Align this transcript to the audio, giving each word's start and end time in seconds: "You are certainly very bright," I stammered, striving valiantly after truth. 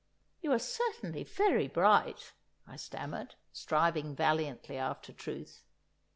"You 0.41 0.51
are 0.51 0.57
certainly 0.57 1.23
very 1.23 1.67
bright," 1.67 2.33
I 2.65 2.75
stammered, 2.75 3.35
striving 3.53 4.15
valiantly 4.15 4.77
after 4.79 5.13
truth. 5.13 5.61